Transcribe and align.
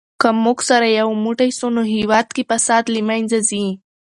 که 0.21 0.29
موږ 0.43 0.57
سره 0.69 0.87
یو 0.99 1.09
موټی 1.23 1.49
سو 1.59 1.67
نو 1.75 1.81
هېواد 1.93 2.27
کې 2.35 2.43
فساد 2.49 2.83
له 2.93 3.01
منځه 3.09 3.37
ځي. 3.49 3.65